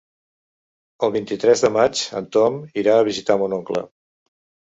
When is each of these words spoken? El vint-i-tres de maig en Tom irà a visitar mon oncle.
El 1.07 1.11
vint-i-tres 1.15 1.61
de 1.65 1.69
maig 1.75 2.01
en 2.21 2.29
Tom 2.37 2.57
irà 2.83 2.97
a 3.01 3.05
visitar 3.09 3.39
mon 3.43 3.57
oncle. 3.59 3.85